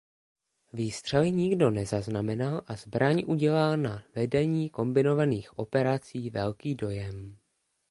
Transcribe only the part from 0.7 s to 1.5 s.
Výstřely